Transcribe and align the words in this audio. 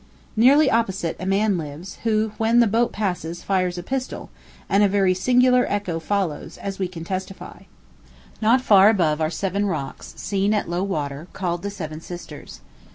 Nearly 0.35 0.71
opposite, 0.71 1.15
a 1.19 1.27
man 1.27 1.59
lives, 1.59 1.99
who, 2.01 2.31
when 2.39 2.59
the 2.59 2.65
boat 2.65 2.91
passes, 2.91 3.43
fires 3.43 3.77
a 3.77 3.83
pistol, 3.83 4.31
and 4.67 4.81
a 4.81 4.87
very 4.89 5.13
singular 5.13 5.63
echo 5.69 5.99
follows, 5.99 6.57
as 6.57 6.79
we 6.79 6.87
can 6.87 7.03
testify. 7.03 7.65
Not 8.41 8.61
far 8.61 8.89
above 8.89 9.21
are 9.21 9.29
seven 9.29 9.67
rocks, 9.67 10.15
seen 10.17 10.55
at 10.55 10.67
low 10.67 10.81
water, 10.81 11.27
called 11.33 11.61
the 11.61 11.69
Seven 11.69 12.01
Sisters. 12.01 12.61